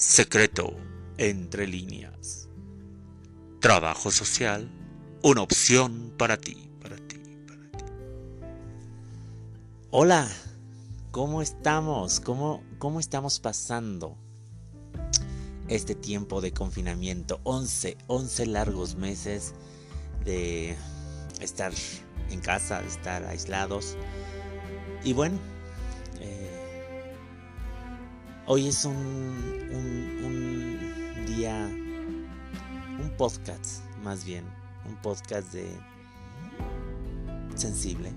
Secreto 0.00 0.74
entre 1.18 1.66
líneas. 1.66 2.48
Trabajo 3.60 4.10
social, 4.10 4.70
una 5.22 5.42
opción 5.42 6.14
para 6.16 6.38
ti, 6.38 6.70
para 6.80 6.96
ti, 6.96 7.20
para 7.46 7.60
ti. 7.70 7.84
Hola, 9.90 10.26
¿cómo 11.10 11.42
estamos? 11.42 12.18
¿Cómo, 12.20 12.62
cómo 12.78 12.98
estamos 12.98 13.40
pasando 13.40 14.16
este 15.68 15.94
tiempo 15.94 16.40
de 16.40 16.52
confinamiento? 16.54 17.38
11, 17.42 17.98
11 18.06 18.46
largos 18.46 18.94
meses 18.96 19.52
de 20.24 20.78
estar 21.42 21.74
en 22.30 22.40
casa, 22.40 22.80
de 22.80 22.88
estar 22.88 23.22
aislados. 23.26 23.98
Y 25.04 25.12
bueno, 25.12 25.38
Hoy 28.52 28.66
es 28.66 28.84
un, 28.84 28.96
un, 30.24 31.24
día, 31.24 31.70
un 33.00 33.08
podcast 33.16 33.84
más 34.02 34.24
bien, 34.24 34.42
un 34.88 34.96
podcast 34.96 35.52
de 35.52 35.70
sensible, 37.54 38.10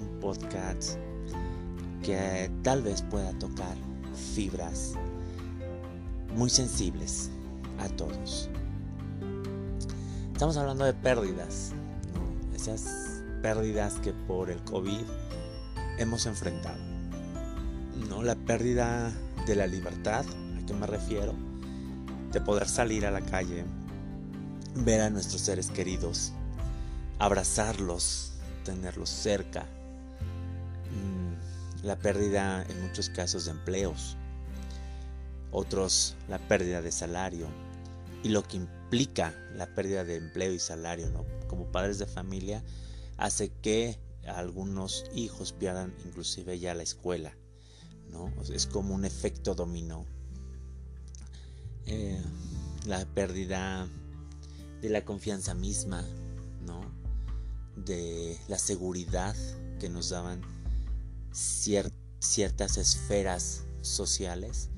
un 0.00 0.18
podcast 0.18 0.98
que 2.02 2.50
tal 2.64 2.82
vez 2.82 3.02
pueda 3.02 3.32
tocar 3.38 3.76
fibras 4.34 4.94
muy 6.34 6.50
sensibles 6.50 7.30
a 7.78 7.88
todos. 7.90 8.50
Estamos 10.32 10.56
hablando 10.56 10.84
de 10.84 10.92
pérdidas, 10.92 11.70
esas 12.52 13.22
pérdidas 13.42 13.94
que 14.00 14.12
por 14.12 14.50
el 14.50 14.60
COVID 14.64 15.04
hemos 15.98 16.26
enfrentado. 16.26 16.82
¿no? 18.08 18.24
La 18.24 18.34
pérdida 18.34 19.12
de 19.46 19.56
la 19.56 19.66
libertad, 19.66 20.24
¿a 20.26 20.66
qué 20.66 20.72
me 20.72 20.86
refiero? 20.86 21.34
De 22.30 22.40
poder 22.40 22.68
salir 22.68 23.04
a 23.06 23.10
la 23.10 23.20
calle, 23.20 23.64
ver 24.76 25.00
a 25.00 25.10
nuestros 25.10 25.42
seres 25.42 25.70
queridos, 25.70 26.32
abrazarlos, 27.18 28.34
tenerlos 28.64 29.10
cerca. 29.10 29.66
Mm, 30.92 31.84
la 31.86 31.98
pérdida 31.98 32.64
en 32.68 32.82
muchos 32.82 33.08
casos 33.10 33.46
de 33.46 33.50
empleos, 33.50 34.16
otros 35.50 36.16
la 36.28 36.38
pérdida 36.38 36.80
de 36.80 36.92
salario 36.92 37.48
y 38.22 38.28
lo 38.28 38.44
que 38.44 38.58
implica 38.58 39.34
la 39.56 39.66
pérdida 39.66 40.04
de 40.04 40.16
empleo 40.16 40.52
y 40.52 40.60
salario, 40.60 41.10
¿no? 41.10 41.24
Como 41.48 41.66
padres 41.72 41.98
de 41.98 42.06
familia 42.06 42.62
hace 43.16 43.50
que 43.50 43.98
algunos 44.26 45.04
hijos 45.14 45.52
pierdan 45.52 45.92
inclusive 46.04 46.60
ya 46.60 46.74
la 46.74 46.84
escuela 46.84 47.32
es 48.52 48.66
como 48.66 48.94
un 48.94 49.04
efecto 49.04 49.54
dominó. 49.54 50.04
Eh, 51.86 52.22
la 52.86 53.04
pérdida 53.06 53.88
de 54.80 54.88
la 54.88 55.04
confianza 55.04 55.54
misma, 55.54 56.04
¿no? 56.60 56.80
De 57.76 58.38
la 58.48 58.58
seguridad 58.58 59.36
que 59.78 59.88
nos 59.88 60.10
daban 60.10 60.42
ciertas 61.32 62.76
esferas 62.76 63.64
sociales 63.80 64.70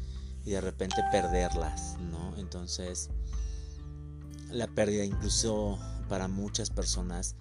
y 0.45 0.51
de 0.51 0.61
repente 0.61 0.97
perderlas, 1.11 1.99
¿no? 2.01 2.37
Entonces, 2.37 3.11
la 4.51 4.67
pérdida 4.67 5.05
incluso 5.05 5.79
para 6.09 6.29
muchas 6.29 6.71
personas 6.71 7.37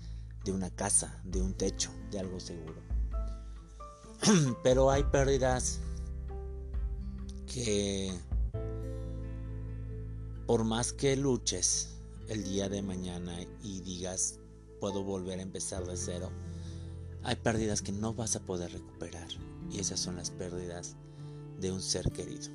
de 0.45 0.51
una 0.51 0.69
casa, 0.69 1.21
de 1.23 1.41
un 1.41 1.53
techo, 1.53 1.91
de 2.11 2.19
algo 2.19 2.39
seguro. 2.39 2.92
Pero 4.63 4.89
hay 4.89 5.03
pérdidas 5.03 5.79
que 7.45 8.11
por 10.47 10.63
más 10.63 10.93
que 10.93 11.15
luches 11.15 11.97
el 12.27 12.43
día 12.43 12.69
de 12.69 12.81
mañana 12.81 13.35
y 13.61 13.81
digas 13.81 14.39
puedo 14.79 15.03
volver 15.03 15.39
a 15.39 15.41
empezar 15.41 15.85
de 15.85 15.95
cero, 15.95 16.29
hay 17.23 17.35
pérdidas 17.35 17.81
que 17.81 17.91
no 17.91 18.13
vas 18.13 18.35
a 18.35 18.41
poder 18.41 18.71
recuperar 18.71 19.27
y 19.71 19.79
esas 19.79 19.99
son 19.99 20.17
las 20.17 20.29
pérdidas 20.29 20.95
de 21.59 21.71
un 21.71 21.81
ser 21.81 22.11
querido. 22.11 22.49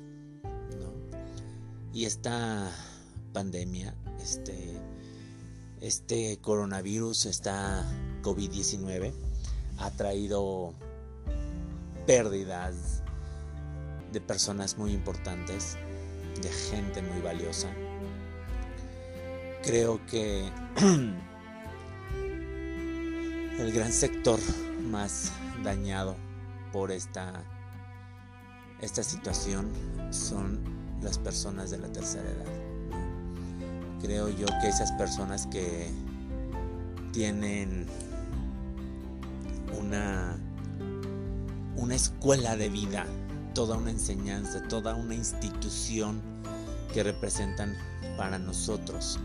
Y 1.91 2.05
esta 2.05 2.71
pandemia, 3.33 3.95
este, 4.21 4.77
este 5.81 6.37
coronavirus, 6.39 7.25
esta 7.25 7.83
COVID-19 8.21 9.11
ha 9.79 9.89
traído 9.91 10.75
pérdidas 12.09 13.03
de 14.11 14.19
personas 14.19 14.79
muy 14.79 14.93
importantes, 14.93 15.77
de 16.41 16.49
gente 16.49 17.03
muy 17.03 17.21
valiosa. 17.21 17.67
Creo 19.61 20.03
que 20.07 20.49
el 23.59 23.71
gran 23.71 23.93
sector 23.93 24.39
más 24.81 25.31
dañado 25.63 26.15
por 26.73 26.91
esta, 26.91 27.43
esta 28.81 29.03
situación 29.03 29.69
son 30.09 30.61
las 31.03 31.19
personas 31.19 31.69
de 31.69 31.77
la 31.77 31.91
tercera 31.91 32.27
edad. 32.27 32.51
Creo 34.01 34.29
yo 34.29 34.47
que 34.63 34.69
esas 34.69 34.91
personas 34.93 35.45
que 35.45 35.91
tienen 37.11 37.85
una 39.79 40.39
una 41.79 41.95
escuela 41.95 42.57
de 42.57 42.69
vida, 42.69 43.05
toda 43.53 43.77
una 43.77 43.91
enseñanza, 43.91 44.61
toda 44.67 44.95
una 44.95 45.15
institución 45.15 46.21
que 46.93 47.03
representan 47.03 47.75
para 48.17 48.37
nosotros. 48.37 49.19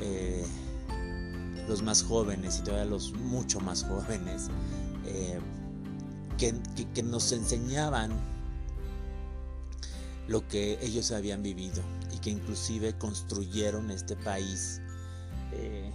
Eh, 0.00 0.44
los 1.68 1.82
más 1.82 2.02
jóvenes 2.02 2.58
y 2.58 2.62
todavía 2.64 2.84
los 2.84 3.12
mucho 3.12 3.60
más 3.60 3.84
jóvenes 3.84 4.48
eh, 5.06 5.38
que, 6.36 7.02
nos 7.02 7.30
enseñaban 7.32 8.10
lo 10.26 10.46
que 10.48 10.78
ellos 10.82 11.12
habían 11.12 11.42
vivido 11.42 11.82
y 12.12 12.18
que 12.18 12.30
inclusive 12.30 12.98
construyeron 12.98 13.90
este 13.92 14.16
país 14.16 14.80
eh, 15.52 15.90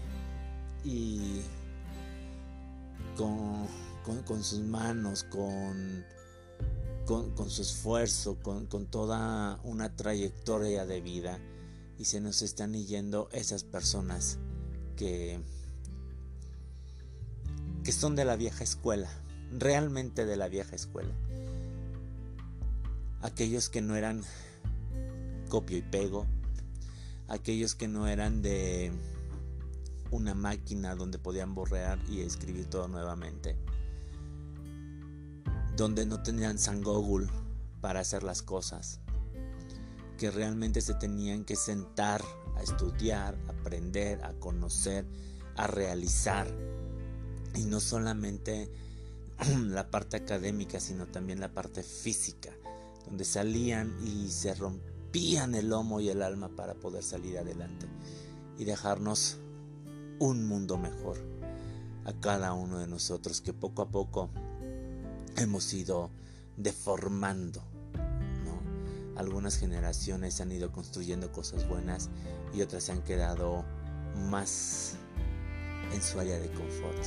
y 0.85 1.41
con 3.17 3.67
con, 4.25 4.41
sus 4.43 4.61
manos, 4.61 5.25
con, 5.25 6.05
con, 7.05 7.49
su 7.49 7.61
esfuerzo, 7.61 8.37
con, 8.41 8.67
toda 8.85 9.59
una 9.63 9.97
trayectoria 9.97 10.85
de 10.85 11.01
vida 11.01 11.39
y 11.97 12.05
se 12.05 12.21
nos 12.21 12.41
están 12.41 12.73
yendo 12.73 13.27
esas 13.33 13.65
personas 13.65 14.39
que, 14.95 15.41
que 17.83 17.91
son 17.91 18.15
de 18.15 18.23
la 18.23 18.37
vieja 18.37 18.63
escuela, 18.63 19.09
realmente 19.51 20.25
de 20.25 20.37
la 20.37 20.47
vieja 20.47 20.75
escuela. 20.75 21.13
Aquellos 23.21 23.67
que 23.67 23.81
no 23.81 23.97
eran 23.97 24.23
copio 25.49 25.77
y 25.77 25.81
pego, 25.81 26.25
aquellos 27.27 27.75
que 27.75 27.89
no 27.89 28.07
eran 28.07 28.41
de 28.41 28.93
una 30.11 30.33
máquina 30.33 30.95
donde 30.95 31.19
podían 31.19 31.53
borrar 31.53 31.99
y 32.09 32.21
escribir 32.21 32.67
todo 32.69 32.87
nuevamente 32.87 33.57
donde 35.77 36.07
no 36.07 36.23
tenían 36.23 36.57
San 36.57 36.81
para 37.81 37.99
hacer 37.99 38.23
las 38.23 38.41
cosas, 38.41 38.99
que 40.17 40.31
realmente 40.31 40.81
se 40.81 40.95
tenían 40.95 41.45
que 41.45 41.55
sentar 41.55 42.23
a 42.55 42.63
estudiar, 42.63 43.37
aprender, 43.47 44.23
a 44.23 44.33
conocer, 44.33 45.05
a 45.55 45.67
realizar, 45.67 46.47
y 47.53 47.65
no 47.65 47.79
solamente 47.79 48.71
la 49.67 49.91
parte 49.91 50.17
académica, 50.17 50.79
sino 50.79 51.05
también 51.05 51.39
la 51.39 51.53
parte 51.53 51.83
física, 51.83 52.49
donde 53.05 53.23
salían 53.23 53.95
y 54.03 54.29
se 54.29 54.55
rompían 54.55 55.53
el 55.53 55.69
lomo 55.69 56.01
y 56.01 56.09
el 56.09 56.23
alma 56.23 56.49
para 56.49 56.73
poder 56.73 57.03
salir 57.03 57.37
adelante 57.37 57.85
y 58.57 58.65
dejarnos 58.65 59.37
un 60.17 60.47
mundo 60.47 60.79
mejor 60.79 61.19
a 62.05 62.13
cada 62.13 62.53
uno 62.53 62.79
de 62.79 62.87
nosotros 62.87 63.41
que 63.41 63.53
poco 63.53 63.83
a 63.83 63.89
poco 63.89 64.31
hemos 65.37 65.73
ido 65.73 66.09
deformando. 66.57 67.61
Algunas 69.15 69.57
generaciones 69.57 70.41
han 70.41 70.51
ido 70.51 70.71
construyendo 70.71 71.31
cosas 71.31 71.67
buenas 71.67 72.09
y 72.53 72.61
otras 72.61 72.83
se 72.83 72.91
han 72.91 73.01
quedado 73.01 73.65
más 74.29 74.95
en 75.91 76.01
su 76.01 76.19
área 76.19 76.37
de 76.39 76.51
confort. 76.51 77.03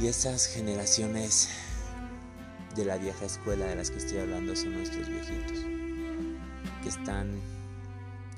Y 0.00 0.06
esas 0.06 0.46
generaciones 0.46 1.48
de 2.76 2.84
la 2.84 2.98
vieja 2.98 3.24
escuela 3.24 3.66
de 3.66 3.76
las 3.76 3.90
que 3.90 3.98
estoy 3.98 4.18
hablando 4.18 4.54
son 4.54 4.74
nuestros 4.74 5.08
viejitos, 5.08 5.58
que 6.82 6.88
están, 6.88 7.40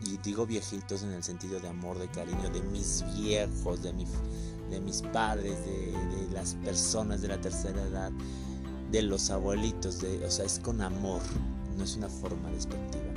y 0.03 0.17
digo 0.19 0.47
viejitos 0.47 1.03
en 1.03 1.11
el 1.11 1.23
sentido 1.23 1.61
de 1.61 1.69
amor, 1.69 1.99
de 1.99 2.09
cariño, 2.09 2.49
de 2.51 2.63
mis 2.63 3.05
viejos, 3.17 3.83
de 3.83 3.93
mi 3.93 4.07
de 4.71 4.81
mis 4.81 5.03
padres, 5.03 5.59
de, 5.65 5.95
las 6.33 6.55
personas 6.55 7.21
de 7.23 7.29
la 7.29 7.41
tercera 7.41 7.83
edad, 7.83 8.13
de 8.91 9.03
los 9.03 9.31
abuelitos, 9.31 10.01
de, 10.01 10.25
o 10.25 10.31
sea, 10.31 10.45
es 10.45 10.61
con 10.61 10.81
amor, 10.81 11.21
no 11.77 11.85
es 11.85 11.97
una 11.97 12.09
forma 12.09 12.51
despectiva, 12.51 13.13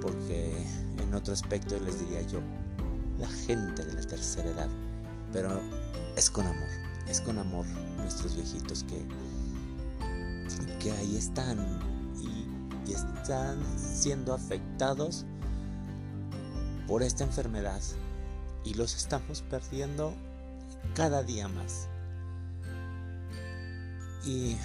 porque 0.00 0.52
en 0.98 1.14
otro 1.14 1.34
aspecto 1.34 1.78
les 1.80 2.00
diría 2.00 2.22
yo, 2.22 2.40
la 3.18 3.28
gente 3.28 3.84
de 3.84 3.92
la 3.94 4.00
tercera 4.00 4.50
edad, 4.50 4.68
pero 5.32 5.60
es 6.16 6.30
con 6.30 6.46
amor, 6.46 6.68
es 7.08 7.20
con 7.20 7.38
amor 7.38 7.66
nuestros 7.98 8.34
viejitos 8.34 8.84
que, 8.84 9.04
que 10.80 10.90
ahí 10.92 11.16
están 11.16 11.58
y, 12.18 12.90
y 12.90 12.94
están 12.94 13.58
siendo 13.76 14.34
afectados 14.34 15.26
por 16.86 17.02
esta 17.02 17.24
enfermedad 17.24 17.80
y 18.64 18.74
los 18.74 18.94
estamos 18.96 19.42
perdiendo 19.42 20.14
cada 20.94 21.22
día 21.22 21.48
más. 21.48 21.88
Y 24.24 24.56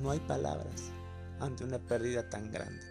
no 0.00 0.10
hay 0.10 0.20
palabras 0.20 0.90
ante 1.40 1.64
una 1.64 1.78
pérdida 1.78 2.28
tan 2.28 2.50
grande. 2.50 2.84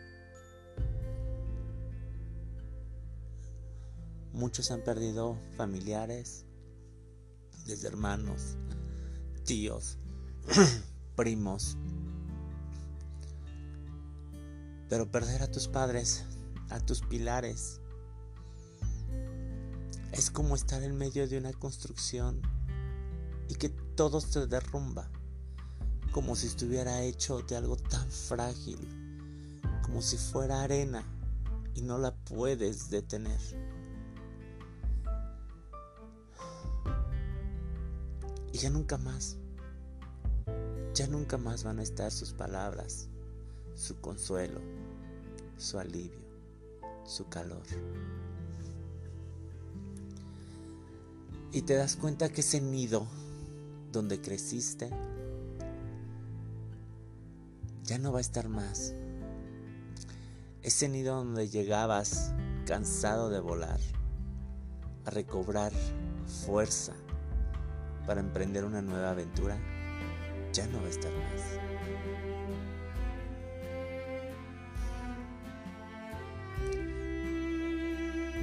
Muchos 4.33 4.71
han 4.71 4.81
perdido 4.81 5.37
familiares, 5.57 6.45
desde 7.65 7.87
hermanos, 7.87 8.57
tíos, 9.45 9.99
primos. 11.15 11.77
Pero 14.89 15.09
perder 15.09 15.43
a 15.43 15.51
tus 15.51 15.67
padres, 15.67 16.25
a 16.69 16.79
tus 16.79 17.01
pilares, 17.01 17.79
es 20.13 20.30
como 20.30 20.56
estar 20.56 20.83
en 20.83 20.95
medio 20.95 21.27
de 21.27 21.39
una 21.39 21.51
construcción 21.54 22.39
y 23.50 23.56
que 23.56 23.69
todo 23.69 24.21
se 24.21 24.45
derrumba, 24.45 25.10
como 26.12 26.36
si 26.36 26.45
estuviera 26.45 27.01
hecho 27.01 27.42
de 27.42 27.56
algo 27.56 27.77
tan 27.77 28.07
frágil, 28.10 28.77
como 29.81 30.04
si 30.04 30.18
fuera 30.18 30.62
arena 30.62 31.04
y 31.74 31.81
no 31.81 31.98
la 31.98 32.13
puedes 32.13 32.92
detener. 32.92 33.39
Y 38.51 38.60
ya 38.60 38.69
nunca 38.69 39.00
más, 39.00 39.38
ya 40.94 41.07
nunca 41.07 41.39
más 41.39 41.63
van 41.63 41.80
a 41.80 41.83
estar 41.83 42.12
sus 42.12 42.33
palabras, 42.33 43.10
su 43.74 44.00
consuelo, 44.00 44.62
su 45.57 45.80
alivio, 45.80 46.21
su 47.04 47.27
calor. 47.30 47.63
Y 51.53 51.61
te 51.61 51.75
das 51.75 51.95
cuenta 51.95 52.29
que 52.29 52.41
ese 52.41 52.59
nido 52.59 53.05
donde 53.91 54.19
creciste 54.19 54.89
ya 57.83 58.00
no 58.00 58.11
va 58.11 58.17
a 58.17 58.21
estar 58.21 58.50
más. 58.50 58.95
Ese 60.63 60.89
nido 60.89 61.15
donde 61.15 61.50
llegabas 61.50 62.33
cansado 62.65 63.29
de 63.29 63.39
volar, 63.39 63.79
a 65.05 65.11
recobrar 65.11 65.71
fuerza 66.44 66.94
para 68.07 68.19
emprender 68.19 68.65
una 68.65 68.81
nueva 68.81 69.11
aventura, 69.11 69.55
ya 70.53 70.65
no 70.65 70.81
va 70.81 70.88
a 70.88 70.89
estar 70.89 71.11
más. 71.11 71.41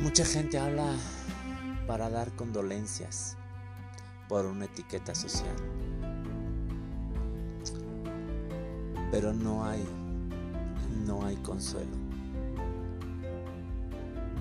Mucha 0.00 0.24
gente 0.24 0.60
habla 0.60 0.94
para 1.90 2.08
dar 2.08 2.30
condolencias 2.36 3.36
por 4.28 4.46
una 4.46 4.66
etiqueta 4.66 5.12
social. 5.12 5.56
Pero 9.10 9.34
no 9.34 9.64
hay, 9.64 9.84
no 11.04 11.26
hay 11.26 11.34
consuelo 11.38 11.90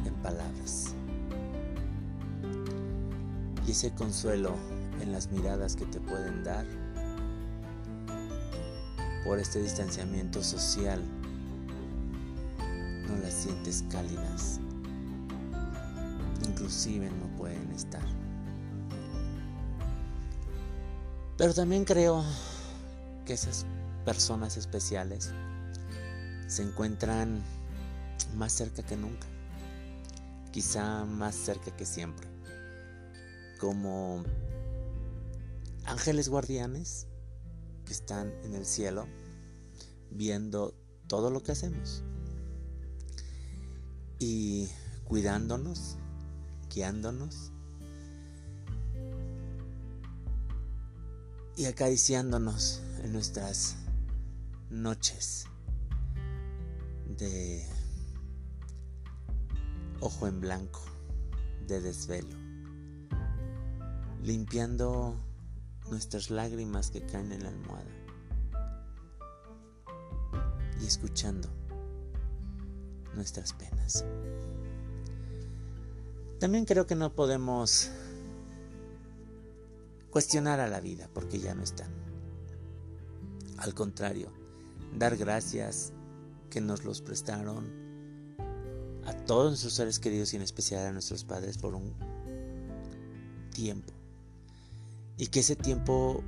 en 0.05 0.13
palabras. 0.21 0.93
Y 3.65 3.71
ese 3.71 3.95
consuelo 3.95 4.53
en 5.01 5.11
las 5.11 5.31
miradas 5.31 5.75
que 5.75 5.87
te 5.87 5.99
pueden 5.99 6.43
dar 6.43 6.67
por 9.25 9.39
este 9.39 9.59
distanciamiento 9.59 10.43
social 10.43 11.03
no 13.07 13.17
las 13.17 13.33
sientes 13.33 13.83
cálidas 13.89 14.59
inclusive 16.59 17.09
no 17.09 17.27
pueden 17.37 17.71
estar. 17.71 18.03
Pero 21.37 21.53
también 21.53 21.85
creo 21.85 22.23
que 23.25 23.33
esas 23.33 23.65
personas 24.03 24.57
especiales 24.57 25.31
se 26.47 26.63
encuentran 26.63 27.41
más 28.35 28.51
cerca 28.51 28.83
que 28.83 28.97
nunca, 28.97 29.25
quizá 30.51 31.05
más 31.05 31.33
cerca 31.33 31.71
que 31.77 31.85
siempre, 31.85 32.27
como 33.57 34.23
ángeles 35.85 36.27
guardianes 36.27 37.07
que 37.85 37.93
están 37.93 38.33
en 38.43 38.53
el 38.53 38.65
cielo 38.65 39.07
viendo 40.11 40.73
todo 41.07 41.29
lo 41.29 41.41
que 41.41 41.53
hacemos 41.53 42.03
y 44.19 44.67
cuidándonos 45.05 45.98
y 51.57 51.65
acariciándonos 51.65 52.81
en 53.03 53.11
nuestras 53.11 53.75
noches 54.69 55.45
de 57.17 57.67
ojo 59.99 60.27
en 60.27 60.39
blanco, 60.39 60.79
de 61.67 61.81
desvelo, 61.81 62.37
limpiando 64.23 65.15
nuestras 65.89 66.29
lágrimas 66.29 66.91
que 66.91 67.05
caen 67.05 67.33
en 67.33 67.43
la 67.43 67.49
almohada 67.49 67.91
y 70.81 70.85
escuchando 70.85 71.49
nuestras 73.15 73.51
penas. 73.51 74.05
También 76.39 76.63
creo 76.63 76.87
que 76.87 76.95
no 76.95 77.13
podemos 77.13 77.89
cuestionar 80.09 80.61
a 80.61 80.69
la 80.69 80.79
vida 80.79 81.09
porque 81.13 81.39
ya 81.39 81.53
no 81.53 81.63
están. 81.63 81.91
Al 83.57 83.73
contrario, 83.73 84.31
dar 84.97 85.17
gracias 85.17 85.91
que 86.49 86.61
nos 86.61 86.85
los 86.85 87.01
prestaron 87.01 87.67
a 89.05 89.13
todos 89.25 89.49
nuestros 89.49 89.73
seres 89.73 89.99
queridos 89.99 90.33
y 90.33 90.37
en 90.37 90.41
especial 90.41 90.85
a 90.85 90.91
nuestros 90.93 91.25
padres 91.25 91.57
por 91.57 91.75
un 91.75 91.93
tiempo. 93.53 93.91
Y 95.17 95.27
que 95.27 95.41
ese 95.41 95.57
tiempo 95.57 96.23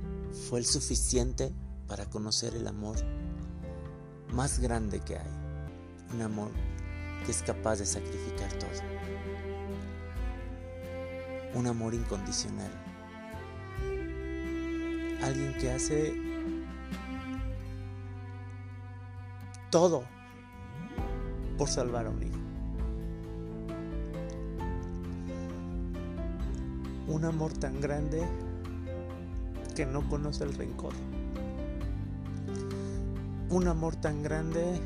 fue 0.50 0.58
el 0.58 0.66
suficiente 0.66 1.54
para 1.88 2.10
conocer 2.10 2.54
el 2.54 2.66
amor 2.66 2.96
más 4.34 4.58
grande 4.58 5.00
que 5.00 5.16
hay. 5.16 5.30
Un 6.12 6.20
amor 6.20 6.50
que 7.24 7.30
es 7.30 7.42
capaz 7.42 7.76
de 7.76 7.86
sacrificar 7.86 8.52
todo 8.58 8.68
un 11.54 11.66
amor 11.66 11.94
incondicional. 11.94 12.70
Alguien 15.22 15.54
que 15.60 15.70
hace 15.70 16.14
todo 19.70 20.04
por 21.56 21.68
salvar 21.68 22.06
a 22.06 22.10
un 22.10 22.22
hijo. 22.22 22.38
Un 27.08 27.24
amor 27.24 27.52
tan 27.52 27.80
grande 27.80 28.22
que 29.74 29.86
no 29.86 30.08
conoce 30.08 30.44
el 30.44 30.54
rencor. 30.54 30.92
Un 33.50 33.68
amor 33.68 33.96
tan 33.96 34.22
grande 34.22 34.80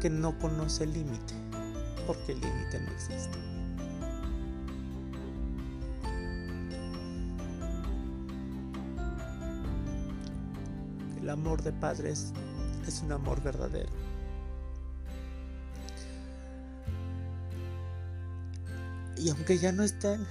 que 0.00 0.10
no 0.10 0.38
conoce 0.38 0.84
el 0.84 0.92
límite, 0.92 1.34
porque 2.06 2.32
el 2.32 2.40
límite 2.40 2.80
no 2.80 2.90
existe. 2.90 3.51
Amor 11.32 11.62
de 11.62 11.72
padres 11.72 12.32
es 12.86 13.02
un 13.02 13.12
amor 13.12 13.42
verdadero. 13.42 13.90
Y 19.16 19.30
aunque 19.30 19.58
ya 19.58 19.72
no 19.72 19.82
estén, 19.82 20.26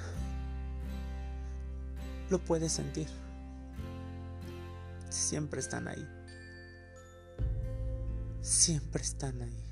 lo 2.29 2.39
puedes 2.39 2.71
sentir. 2.71 3.07
Siempre 5.09 5.59
están 5.59 5.87
ahí. 5.87 6.07
Siempre 8.41 9.01
están 9.01 9.41
ahí. 9.41 9.63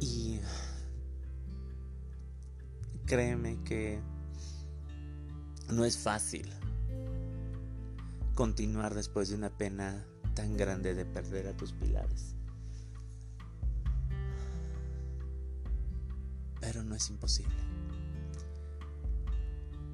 Y 0.00 0.40
créeme 3.06 3.62
que 3.64 4.00
No 5.70 5.84
es 5.84 5.96
fácil 5.96 6.50
continuar 8.34 8.94
después 8.94 9.28
de 9.28 9.36
una 9.36 9.50
pena 9.50 10.04
tan 10.34 10.56
grande 10.56 10.94
de 10.94 11.04
perder 11.04 11.48
a 11.48 11.56
tus 11.56 11.72
pilares. 11.72 12.34
Pero 16.60 16.82
no 16.84 16.94
es 16.94 17.10
imposible. 17.10 17.54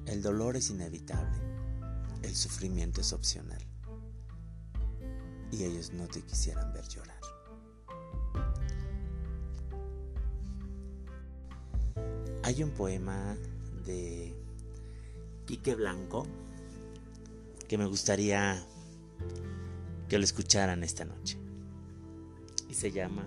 El 0.05 0.21
dolor 0.21 0.55
es 0.55 0.69
inevitable. 0.69 1.37
El 2.21 2.35
sufrimiento 2.35 3.01
es 3.01 3.13
opcional. 3.13 3.61
Y 5.51 5.63
ellos 5.63 5.91
no 5.93 6.07
te 6.07 6.21
quisieran 6.21 6.71
ver 6.73 6.87
llorar. 6.87 7.19
Hay 12.43 12.63
un 12.63 12.71
poema 12.71 13.35
de 13.85 14.38
Quique 15.49 15.73
Blanco 15.73 16.27
que 17.67 17.79
me 17.79 17.87
gustaría 17.87 18.63
que 20.07 20.19
lo 20.19 20.23
escucharan 20.23 20.83
esta 20.83 21.05
noche. 21.05 21.39
Y 22.69 22.75
se 22.75 22.91
llama 22.91 23.25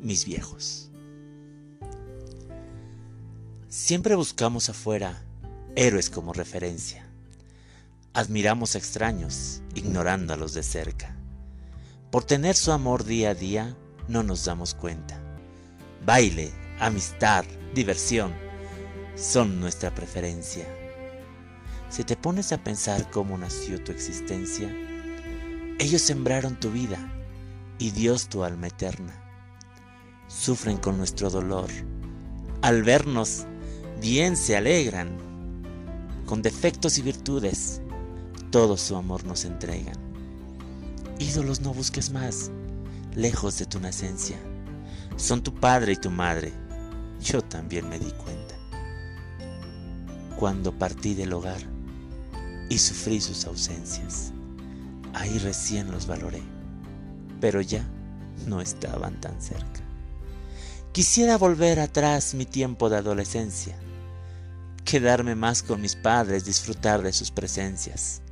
Mis 0.00 0.24
viejos. 0.24 0.90
Siempre 3.68 4.16
buscamos 4.16 4.68
afuera 4.68 5.22
héroes 5.76 6.10
como 6.10 6.32
referencia. 6.32 7.06
Admiramos 8.12 8.74
a 8.74 8.78
extraños, 8.78 9.62
ignorando 9.76 10.34
a 10.34 10.36
los 10.36 10.54
de 10.54 10.64
cerca. 10.64 11.16
Por 12.10 12.24
tener 12.24 12.56
su 12.56 12.72
amor 12.72 13.04
día 13.04 13.30
a 13.30 13.34
día, 13.36 13.76
no 14.08 14.24
nos 14.24 14.44
damos 14.44 14.74
cuenta. 14.74 15.22
Baile, 16.04 16.50
amistad, 16.80 17.44
diversión, 17.76 18.34
son 19.14 19.60
nuestra 19.60 19.94
preferencia. 19.94 20.79
Si 21.90 22.04
te 22.04 22.14
pones 22.14 22.52
a 22.52 22.62
pensar 22.62 23.10
cómo 23.10 23.36
nació 23.36 23.82
tu 23.82 23.90
existencia, 23.90 24.72
ellos 25.80 26.00
sembraron 26.00 26.54
tu 26.54 26.70
vida 26.70 26.98
y 27.78 27.90
Dios 27.90 28.28
tu 28.28 28.44
alma 28.44 28.68
eterna. 28.68 29.12
Sufren 30.28 30.76
con 30.76 30.96
nuestro 30.96 31.30
dolor. 31.30 31.68
Al 32.62 32.84
vernos, 32.84 33.44
bien 34.00 34.36
se 34.36 34.56
alegran. 34.56 35.18
Con 36.26 36.42
defectos 36.42 36.96
y 36.98 37.02
virtudes, 37.02 37.82
todo 38.52 38.76
su 38.76 38.94
amor 38.94 39.24
nos 39.24 39.44
entregan. 39.44 39.98
Ídolos 41.18 41.60
no 41.60 41.74
busques 41.74 42.12
más, 42.12 42.52
lejos 43.16 43.58
de 43.58 43.66
tu 43.66 43.80
nacencia. 43.80 44.38
Son 45.16 45.42
tu 45.42 45.52
padre 45.52 45.94
y 45.94 45.96
tu 45.96 46.10
madre. 46.12 46.52
Yo 47.20 47.42
también 47.42 47.88
me 47.88 47.98
di 47.98 48.12
cuenta. 48.12 48.54
Cuando 50.36 50.78
partí 50.78 51.14
del 51.14 51.32
hogar, 51.32 51.79
y 52.70 52.78
sufrí 52.78 53.20
sus 53.20 53.44
ausencias. 53.44 54.32
Ahí 55.12 55.38
recién 55.38 55.90
los 55.90 56.06
valoré, 56.06 56.42
pero 57.40 57.60
ya 57.60 57.84
no 58.46 58.62
estaban 58.62 59.20
tan 59.20 59.42
cerca. 59.42 59.82
Quisiera 60.92 61.36
volver 61.36 61.80
atrás 61.80 62.32
mi 62.32 62.46
tiempo 62.46 62.88
de 62.88 62.96
adolescencia, 62.96 63.76
quedarme 64.84 65.34
más 65.34 65.62
con 65.62 65.80
mis 65.80 65.96
padres, 65.96 66.44
disfrutar 66.44 67.02
de 67.02 67.12
sus 67.12 67.30
presencias. 67.30 68.22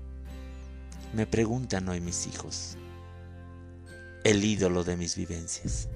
Me 1.12 1.26
preguntan 1.26 1.88
hoy 1.88 2.00
mis 2.00 2.26
hijos, 2.28 2.76
el 4.24 4.44
ídolo 4.44 4.84
de 4.84 4.96
mis 4.96 5.16
vivencias. 5.16 5.88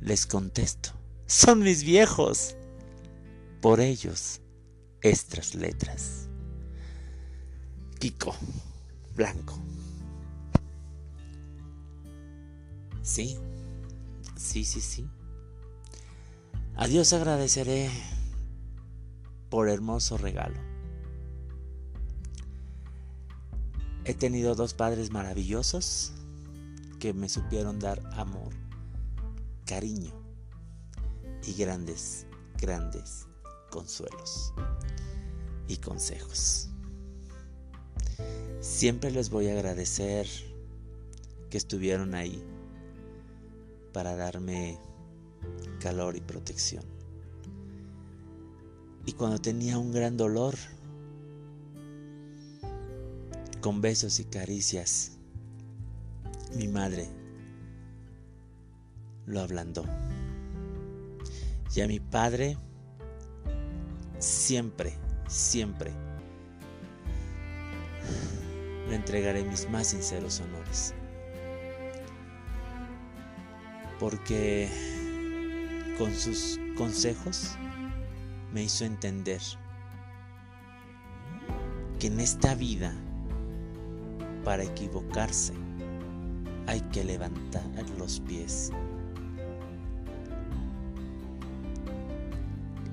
Les 0.00 0.26
contesto, 0.26 0.92
son 1.26 1.60
mis 1.60 1.84
viejos. 1.84 2.56
Por 3.60 3.80
ellos, 3.80 4.40
estas 5.02 5.54
letras. 5.54 6.29
Pico 8.00 8.34
Blanco. 9.14 9.58
Sí, 13.02 13.36
sí, 14.36 14.64
sí, 14.64 14.80
sí. 14.80 15.06
A 16.76 16.86
Dios 16.86 17.12
agradeceré 17.12 17.90
por 19.50 19.68
hermoso 19.68 20.16
regalo. 20.16 20.58
He 24.06 24.14
tenido 24.14 24.54
dos 24.54 24.72
padres 24.72 25.10
maravillosos 25.10 26.14
que 26.98 27.12
me 27.12 27.28
supieron 27.28 27.78
dar 27.78 28.00
amor, 28.14 28.54
cariño 29.66 30.14
y 31.46 31.52
grandes, 31.52 32.26
grandes 32.56 33.26
consuelos 33.70 34.54
y 35.68 35.76
consejos. 35.76 36.69
Siempre 38.60 39.10
les 39.10 39.30
voy 39.30 39.48
a 39.48 39.52
agradecer 39.52 40.26
que 41.48 41.58
estuvieron 41.58 42.14
ahí 42.14 42.42
para 43.92 44.16
darme 44.16 44.78
calor 45.80 46.16
y 46.16 46.20
protección. 46.20 46.84
Y 49.06 49.12
cuando 49.12 49.38
tenía 49.38 49.78
un 49.78 49.92
gran 49.92 50.16
dolor, 50.16 50.54
con 53.60 53.80
besos 53.80 54.20
y 54.20 54.24
caricias, 54.24 55.12
mi 56.56 56.68
madre 56.68 57.08
lo 59.26 59.40
ablandó. 59.40 59.84
Y 61.74 61.80
a 61.80 61.86
mi 61.86 62.00
padre 62.00 62.56
siempre, 64.18 64.94
siempre 65.28 65.92
le 68.88 68.96
entregaré 68.96 69.44
mis 69.44 69.68
más 69.70 69.88
sinceros 69.88 70.40
honores. 70.40 70.94
Porque 73.98 74.68
con 75.98 76.14
sus 76.14 76.58
consejos 76.76 77.56
me 78.52 78.62
hizo 78.64 78.84
entender 78.84 79.40
que 81.98 82.06
en 82.06 82.18
esta 82.18 82.54
vida, 82.54 82.94
para 84.44 84.64
equivocarse, 84.64 85.52
hay 86.66 86.80
que 86.92 87.04
levantar 87.04 87.64
los 87.98 88.20
pies. 88.20 88.72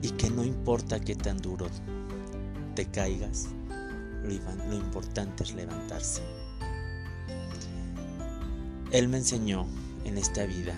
Y 0.02 0.10
que 0.12 0.30
no 0.30 0.44
importa 0.44 1.00
qué 1.00 1.16
tan 1.16 1.38
duro 1.38 1.68
te 2.76 2.86
caigas, 2.86 3.48
lo, 4.28 4.76
importante 4.76 5.44
es 5.44 5.54
levantarse. 5.54 6.22
Él 8.92 9.08
me 9.08 9.18
enseñó 9.18 9.68
en 10.06 10.18
esta 10.18 10.46
vida 10.46 10.74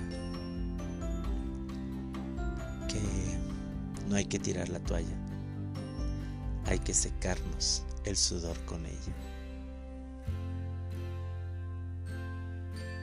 que 2.87 3.01
no 4.07 4.15
hay 4.15 4.25
que 4.25 4.39
tirar 4.39 4.69
la 4.69 4.79
toalla, 4.79 5.15
hay 6.65 6.79
que 6.79 6.93
secarnos 6.93 7.83
el 8.05 8.17
sudor 8.17 8.57
con 8.65 8.85
ella. 8.85 9.13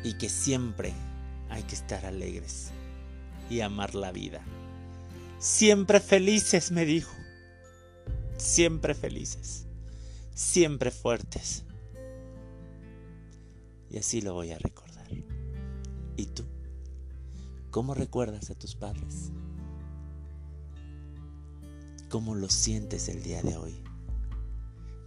Y 0.03 0.15
que 0.15 0.29
siempre 0.29 0.93
hay 1.51 1.63
que 1.65 1.75
estar 1.75 2.05
alegres 2.07 2.71
y 3.51 3.61
amar 3.61 3.95
la 3.95 4.13
vida. 4.13 4.41
Siempre 5.39 6.01
felices, 6.01 6.71
me 6.71 6.85
dijo. 6.85 7.13
Siempre 8.37 8.95
felices 8.95 9.66
siempre 10.37 10.91
fuertes. 10.91 11.65
Y 13.91 13.97
así 13.97 14.21
lo 14.21 14.35
voy 14.35 14.53
a 14.53 14.59
recordar. 14.59 15.09
¿Y 16.17 16.27
tú? 16.27 16.45
¿Cómo 17.71 17.95
recuerdas 17.95 18.51
a 18.51 18.55
tus 18.55 18.77
padres? 18.77 19.33
¿Cómo 22.11 22.35
los 22.35 22.53
sientes 22.53 23.09
el 23.09 23.23
día 23.23 23.43
de 23.43 23.57
hoy? 23.57 23.83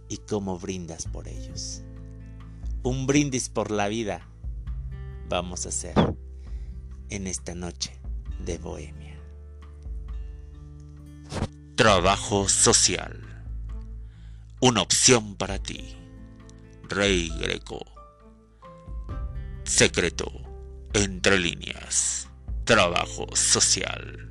¿Y 0.08 0.18
cómo 0.18 0.58
brindas 0.58 1.06
por 1.06 1.28
ellos? 1.28 1.82
Un 2.82 3.06
brindis 3.06 3.48
por 3.48 3.70
la 3.70 3.88
vida 3.88 4.26
vamos 5.28 5.64
a 5.66 5.68
hacer 5.68 5.94
en 7.08 7.26
esta 7.28 7.54
noche 7.54 8.00
de 8.44 8.58
Bohemia. 8.58 9.16
Trabajo 11.76 12.48
social 12.48 13.30
una 14.60 14.82
opción 14.82 15.36
para 15.36 15.58
ti. 15.58 15.96
Rey 16.88 17.30
Greco. 17.38 17.80
Secreto. 19.64 20.30
Entre 20.92 21.38
líneas. 21.38 22.28
Trabajo 22.64 23.26
social. 23.34 24.29